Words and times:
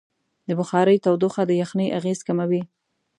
د 0.47 0.49
بخارۍ 0.59 0.97
تودوخه 1.03 1.43
د 1.47 1.51
یخنۍ 1.61 1.87
اغېز 1.97 2.19
کموي. 2.27 2.61